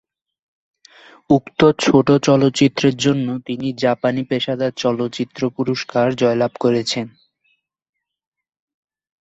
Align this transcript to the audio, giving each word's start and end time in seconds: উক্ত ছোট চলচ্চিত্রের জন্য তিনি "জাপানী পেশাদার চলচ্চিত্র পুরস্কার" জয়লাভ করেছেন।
উক্ত 1.29 1.59
ছোট 1.79 2.07
চলচ্চিত্রের 2.27 2.95
জন্য 2.97 3.27
তিনি 3.47 3.67
"জাপানী 3.83 4.21
পেশাদার 4.29 4.73
চলচ্চিত্র 4.83 5.41
পুরস্কার" 5.57 6.05
জয়লাভ 6.21 6.53
করেছেন। 6.59 7.07